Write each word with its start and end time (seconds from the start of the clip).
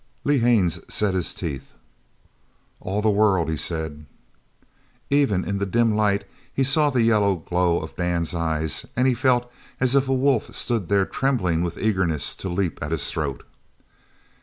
Lee 0.23 0.39
Haines 0.39 0.79
set 0.91 1.13
his 1.13 1.31
teeth. 1.31 1.73
"All 2.79 3.03
the 3.03 3.11
world," 3.11 3.51
he 3.51 3.55
said. 3.55 4.07
Even 5.11 5.45
in 5.45 5.59
the 5.59 5.65
dim 5.67 5.95
light 5.95 6.23
he 6.51 6.63
saw 6.63 6.89
the 6.89 7.03
yellow 7.03 7.35
glow 7.35 7.79
of 7.79 7.95
Dan's 7.95 8.33
eyes 8.33 8.83
and 8.95 9.05
he 9.07 9.13
felt 9.13 9.51
as 9.79 9.93
if 9.93 10.07
a 10.09 10.13
wolf 10.15 10.55
stood 10.55 10.87
there 10.87 11.05
trembling 11.05 11.61
with 11.61 11.77
eagerness 11.77 12.33
to 12.37 12.49
leap 12.49 12.81
at 12.81 12.89
his 12.89 13.11
throat. 13.11 13.43